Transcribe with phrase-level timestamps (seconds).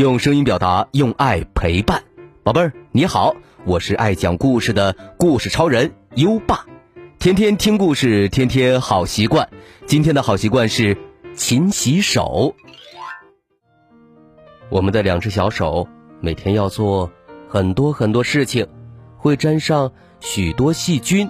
[0.00, 2.02] 用声音表达，用爱陪伴。
[2.42, 6.64] 宝贝儿，你好，我是爱讲故事的故事超人优爸。
[7.18, 9.50] 天天听故事，天天好习惯。
[9.84, 10.96] 今天的好习惯是
[11.34, 12.54] 勤洗手。
[14.70, 15.86] 我们的两只小手
[16.22, 17.12] 每天要做
[17.46, 18.66] 很多很多事情，
[19.18, 21.28] 会沾上许多细菌，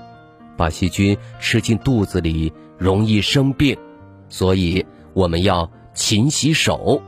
[0.57, 3.77] 把细菌吃进肚子里容易生病，
[4.29, 7.03] 所以我们要勤洗手，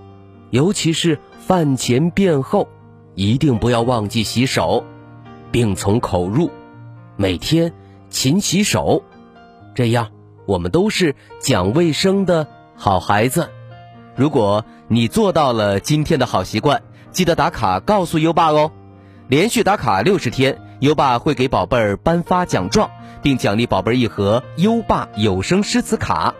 [0.50, 2.68] 尤其是饭前便后，
[3.16, 4.84] 一定不要忘记洗手。
[5.50, 6.50] 病从口入，
[7.16, 7.72] 每天
[8.10, 9.02] 勤洗手，
[9.74, 10.12] 这样
[10.46, 12.46] 我们都是讲卫生的
[12.76, 13.50] 好孩子。
[14.14, 18.70] 如果你做到了今天的好习惯，记得打卡告诉优爸哦。
[19.26, 22.88] 连续打卡六十天，优爸会给宝贝儿颁发奖状，
[23.20, 26.34] 并奖励宝贝儿一盒优爸有声诗词卡。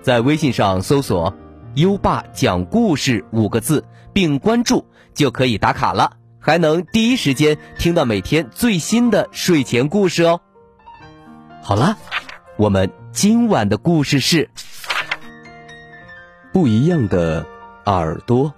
[0.00, 1.34] 在微信上搜索
[1.74, 10.40] “优爸讲故事”五个字，并关注就可以打卡了，还能第一时间听到每天最新的睡前故事哦。
[11.62, 11.96] 好了，
[12.56, 14.48] 我们今晚的故事是。
[16.52, 17.44] 不一样的
[17.86, 18.54] 耳朵。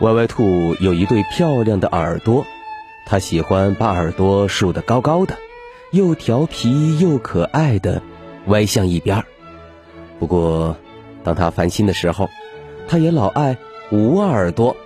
[0.00, 2.46] 歪歪兔有一对漂亮的耳朵，
[3.10, 5.36] 它喜欢把耳朵竖得高高的，
[5.90, 8.00] 又调皮又可爱的
[8.46, 9.24] 歪向一边儿。
[10.20, 10.76] 不过，
[11.24, 12.30] 当它烦心的时候，
[12.86, 13.58] 它也老爱
[13.90, 14.76] 捂耳朵。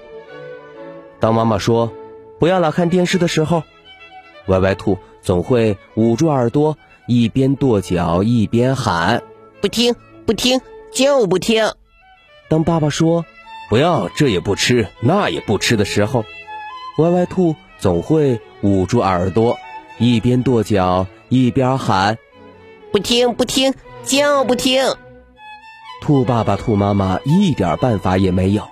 [1.21, 1.93] 当妈妈说。
[2.37, 3.63] 不要老看电视的时候，
[4.49, 9.23] 歪歪兔总会捂住耳朵，一边跺脚一边喊
[9.63, 9.95] ：“不听，
[10.27, 10.61] 不听，
[10.93, 11.73] 就不听。”
[12.51, 13.25] 当爸爸说
[13.71, 16.25] “不要这也不吃，那也不吃”的时候，
[16.99, 19.59] 歪歪兔总会捂住耳朵，
[19.99, 22.17] 一边跺脚一边喊
[22.91, 23.75] ：“不听，不听，
[24.05, 24.83] 就不听。”
[26.01, 28.63] 兔爸爸、兔妈妈一点办法也没有，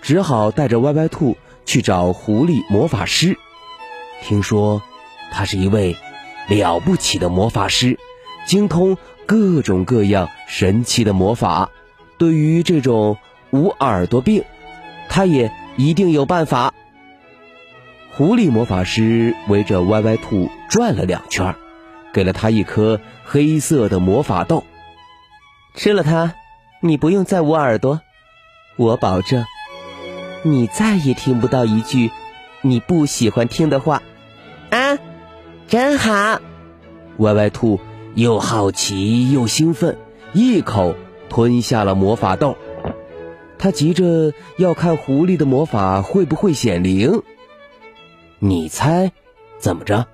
[0.00, 1.36] 只好带着歪歪兔。
[1.66, 3.36] 去找狐狸魔法师，
[4.22, 4.80] 听说
[5.30, 5.94] 他是一位
[6.48, 7.98] 了不起的魔法师，
[8.46, 8.96] 精通
[9.26, 11.68] 各种各样神奇的魔法。
[12.16, 13.18] 对于这种
[13.50, 14.42] 捂耳朵病，
[15.10, 16.72] 他也一定有办法。
[18.16, 21.56] 狐狸魔法师围着歪歪兔转了两圈，
[22.12, 24.62] 给了他一颗黑色的魔法豆，
[25.74, 26.32] 吃了它，
[26.80, 28.00] 你不用再捂耳朵，
[28.76, 29.44] 我保证。
[30.44, 32.12] 你再也听不到一句
[32.62, 34.00] 你不喜欢听的话，
[34.70, 34.96] 啊，
[35.66, 36.40] 真好！
[37.16, 37.80] 歪歪兔
[38.14, 39.98] 又好奇又兴奋，
[40.32, 40.94] 一口
[41.28, 42.56] 吞下了魔法豆。
[43.58, 47.24] 他急着要看狐狸的魔法会不会显灵。
[48.44, 49.10] 你猜
[49.56, 50.06] 怎么着？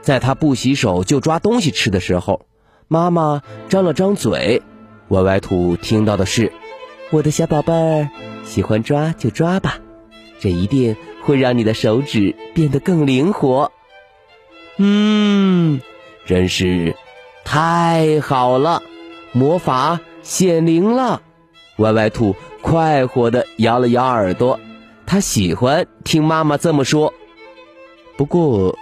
[0.00, 2.46] 在他不洗手就抓东西吃的时候，
[2.88, 4.62] 妈妈张了张嘴，
[5.08, 6.50] 歪歪兔听到的是
[7.12, 8.08] ：“我的小宝贝儿。”
[8.44, 9.76] 喜欢抓就抓吧，
[10.40, 13.72] 这一定会让你的手指变得更灵活。
[14.78, 15.82] 嗯，
[16.24, 16.96] 真是
[17.44, 18.82] 太好了，
[19.32, 21.20] 魔法显灵了。
[21.76, 24.58] 歪歪兔快活的摇了摇耳朵，
[25.04, 27.12] 他喜欢听妈妈这么说。
[28.16, 28.78] 不过，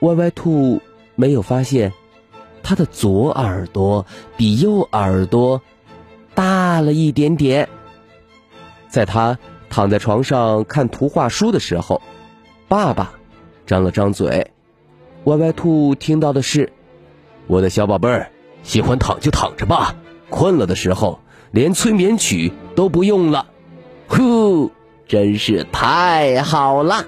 [0.00, 0.80] 歪歪兔
[1.14, 1.92] 没有发现，
[2.62, 4.04] 它的左耳朵
[4.36, 5.62] 比右耳朵
[6.34, 7.68] 大了一点点。
[8.88, 9.38] 在他
[9.70, 12.02] 躺在床上看图画书的时候，
[12.68, 13.14] 爸爸
[13.66, 14.50] 张了张嘴。
[15.24, 16.70] 歪歪兔听到的是
[17.48, 18.30] ：“我的小宝贝儿，
[18.62, 19.96] 喜欢躺就躺着吧，
[20.28, 21.18] 困了的时候
[21.50, 23.46] 连催眠曲都不用了。”
[24.06, 24.70] 呼，
[25.08, 27.06] 真是太好了，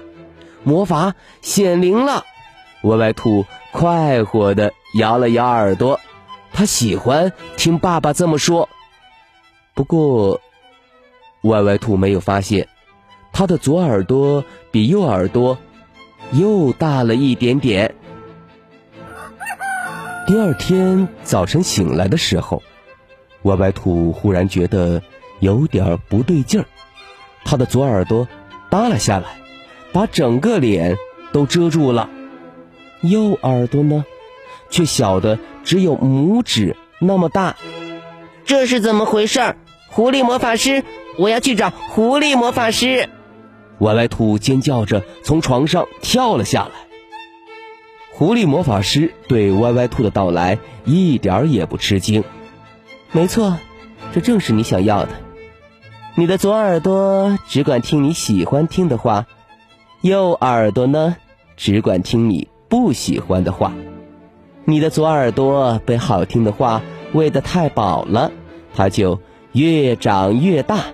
[0.67, 2.25] 魔法显灵了。
[2.83, 5.99] 歪歪兔快活的摇了摇耳朵，
[6.51, 8.67] 他喜欢听爸爸这么说。
[9.73, 10.41] 不过。
[11.43, 12.67] 歪歪兔没有发现，
[13.31, 15.57] 他的左耳朵比右耳朵
[16.31, 17.95] 又大了一点点。
[20.25, 22.61] 第二天早晨醒来的时候，
[23.43, 25.01] 歪歪兔忽然觉得
[25.39, 26.65] 有点不对劲儿，
[27.45, 28.27] 他的左耳朵
[28.69, 29.39] 耷拉下来，
[29.97, 30.95] 把整个脸
[31.31, 32.07] 都遮住了；
[33.01, 34.05] 右耳朵呢，
[34.69, 37.55] 却小的只有拇指那么大。
[38.45, 39.55] 这是怎么回事？
[39.89, 40.83] 狐狸魔法师！
[41.17, 43.09] 我要去找狐狸魔法师。
[43.79, 46.71] 歪歪兔尖叫着从床上跳了下来。
[48.11, 52.23] 狐狸魔法师对歪歪兔的到来一点也不吃惊。
[53.11, 53.57] 没错，
[54.13, 55.09] 这正是你想要的。
[56.13, 59.25] 你的左耳朵只管听你喜欢听的话，
[60.01, 61.15] 右耳朵呢，
[61.55, 63.73] 只管听你不喜欢的话。
[64.65, 66.81] 你的左耳朵被好听的话
[67.13, 68.31] 喂得太饱了，
[68.75, 69.19] 它就
[69.53, 70.85] 越长越大，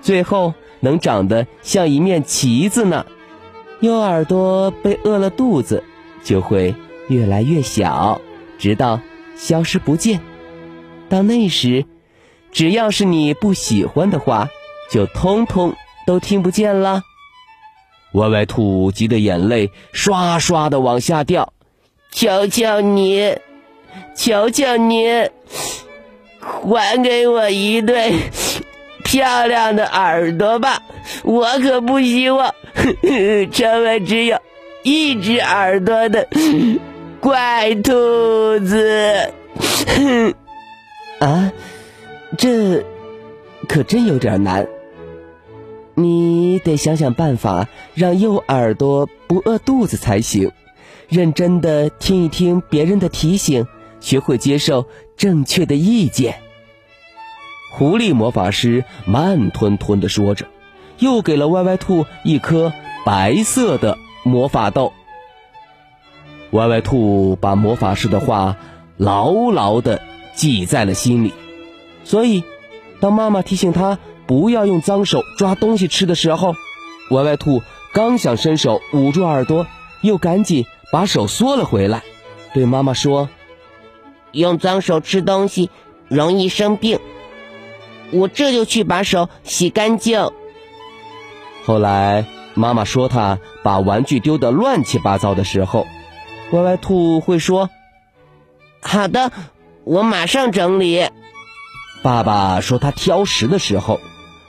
[0.00, 3.04] 最后能长得像一面旗子呢。
[3.80, 5.82] 右耳朵被饿了肚子，
[6.22, 6.74] 就会
[7.08, 8.20] 越来越小，
[8.56, 9.00] 直到
[9.36, 10.20] 消失不见。
[11.08, 11.84] 到那时，
[12.52, 14.48] 只要是你不喜欢的话，
[14.90, 15.74] 就通通
[16.06, 17.02] 都听不见了。
[18.14, 21.52] 歪歪兔急得眼泪刷刷的往下掉。
[22.10, 23.36] 求求你，
[24.16, 25.28] 求求你，
[26.40, 28.14] 还给我一对
[29.04, 30.80] 漂亮的耳朵吧！
[31.24, 32.54] 我可不希望
[33.52, 34.38] 成为只有
[34.84, 36.28] 一只耳朵的
[37.20, 39.32] 怪兔子。
[41.18, 41.52] 啊，
[42.38, 42.84] 这
[43.68, 44.66] 可真有点难。
[45.94, 50.52] 你得想想办法，让右耳朵不饿肚子才行。
[51.08, 53.66] 认真的听一听别人的提醒，
[54.00, 54.86] 学会接受
[55.16, 56.40] 正确的意见。
[57.70, 60.46] 狐狸魔法师慢吞吞的说着，
[60.98, 62.72] 又给了歪歪兔一颗
[63.04, 64.92] 白色的魔法豆。
[66.52, 68.56] 歪歪兔把魔法师的话
[68.96, 70.00] 牢牢的
[70.34, 71.32] 记在了心里，
[72.04, 72.44] 所以
[73.00, 76.54] 当妈妈提醒他不要用脏手抓东西吃的时候，
[77.10, 77.62] 歪歪兔
[77.92, 79.66] 刚想伸手捂住耳朵，
[80.02, 80.66] 又赶紧。
[80.92, 82.04] 把手缩了回来，
[82.52, 83.28] 对妈妈说
[84.30, 85.68] ：“用脏手吃东西
[86.06, 87.00] 容易生病，
[88.12, 90.30] 我这就去把手洗干净。”
[91.66, 95.84] 后来妈妈说他把玩具丢得乱七八糟的时候，
[96.52, 97.68] 歪歪兔会说
[98.80, 99.32] ：“好的，
[99.82, 101.08] 我马上整理。”
[102.04, 103.98] 爸爸说他挑食的时候，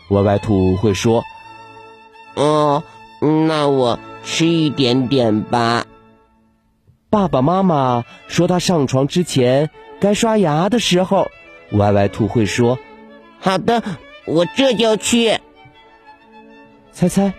[0.10, 1.24] 歪歪兔会说
[2.36, 2.84] ：“哦，
[3.48, 5.86] 那我吃一点点吧。”
[7.10, 9.70] 爸爸妈妈说他上床之前
[10.00, 11.30] 该刷牙的时候，
[11.72, 12.78] 歪歪兔会说
[13.40, 13.82] ：“好的，
[14.26, 15.40] 我这就去。”
[16.92, 17.34] 猜猜，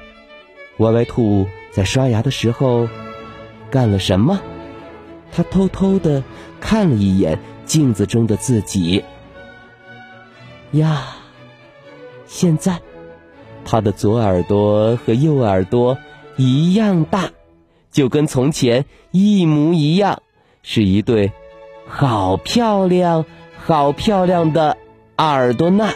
[0.79, 2.89] 歪歪兔在刷牙的时候
[3.71, 4.41] 干了什么？
[5.33, 6.23] 他偷偷的
[6.61, 9.05] 看了一眼镜子中的自己。
[10.73, 11.16] 呀，
[12.27, 12.81] 现在
[13.65, 15.97] 他的左耳朵和右耳朵
[16.37, 17.31] 一样大。
[17.93, 20.21] 就跟从前一模一样，
[20.63, 21.33] 是一对
[21.87, 23.25] 好漂亮、
[23.57, 24.77] 好漂亮的
[25.17, 25.89] 耳朵呢。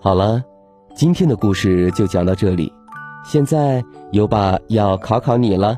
[0.00, 0.44] 好了，
[0.94, 2.72] 今天的故事就讲到这里。
[3.24, 3.82] 现在
[4.12, 5.76] 优爸要考考你了：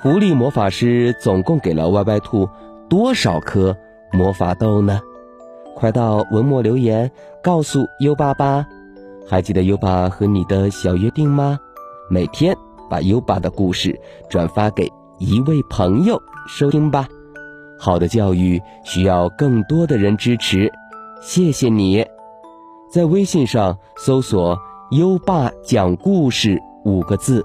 [0.00, 2.48] 狐狸魔法师总共给了歪歪兔
[2.88, 3.76] 多少颗？
[4.12, 5.00] 魔法豆呢？
[5.74, 7.10] 快到文末留言
[7.42, 8.64] 告诉优爸吧！
[9.28, 11.58] 还记得优爸和你的小约定吗？
[12.08, 12.56] 每天
[12.88, 14.00] 把优爸的故事
[14.30, 16.16] 转发给一位朋友
[16.46, 17.08] 收听吧。
[17.76, 20.72] 好的教育需要更多的人支持，
[21.20, 22.06] 谢谢你！
[22.88, 24.56] 在微信上搜索
[24.92, 26.56] “优爸讲故事”
[26.86, 27.44] 五个字，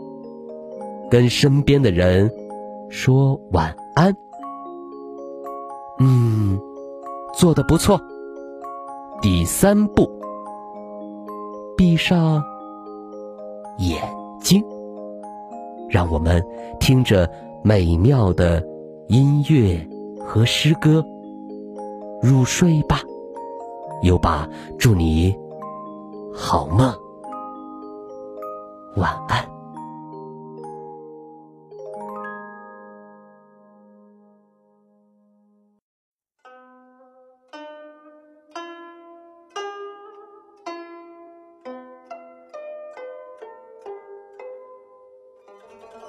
[1.11, 2.31] 跟身边的人
[2.89, 4.15] 说晚安。
[5.99, 6.57] 嗯，
[7.37, 7.99] 做的不错。
[9.21, 10.09] 第三步，
[11.77, 12.41] 闭上。
[13.77, 13.99] 眼
[14.39, 14.63] 睛，
[15.89, 16.43] 让我们
[16.79, 17.27] 听着
[17.63, 18.63] 美妙的
[19.07, 19.87] 音乐
[20.19, 21.03] 和诗歌
[22.21, 23.01] 入睡吧。
[24.03, 25.35] 优爸，祝你
[26.31, 26.93] 好梦，
[28.97, 29.50] 晚安。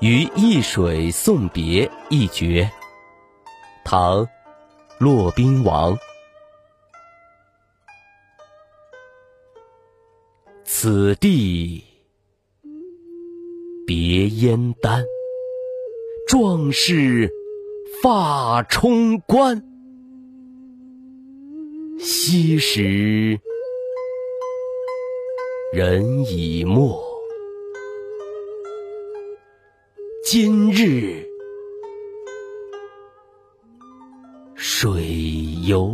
[0.03, 2.69] 于易水送别一绝，
[3.85, 4.27] 唐·
[4.99, 5.97] 骆宾王。
[10.65, 11.85] 此地
[13.87, 15.05] 别燕丹，
[16.27, 17.31] 壮士
[18.03, 19.63] 发冲冠。
[22.01, 23.39] 昔时
[25.73, 27.12] 人已没。
[30.35, 31.29] 今日
[34.55, 35.05] 水
[35.67, 35.93] 犹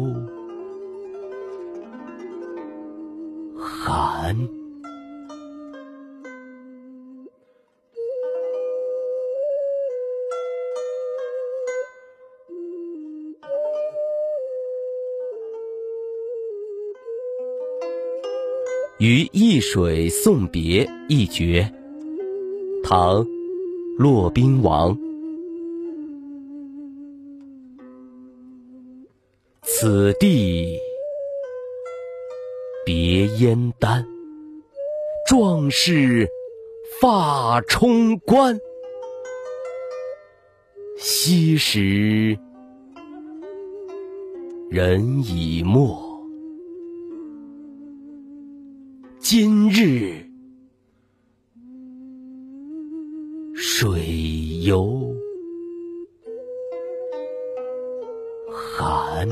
[3.59, 4.37] 寒。
[19.01, 21.69] 于易水送别一绝，
[22.85, 23.25] 唐·
[23.99, 24.97] 骆宾王。
[29.63, 30.79] 此地
[32.87, 34.07] 别燕丹，
[35.27, 36.29] 壮士
[37.01, 38.57] 发冲冠。
[40.97, 42.39] 昔时
[44.71, 45.99] 人已没。
[49.19, 50.28] 今日
[53.61, 55.13] 水犹
[58.53, 59.29] 寒。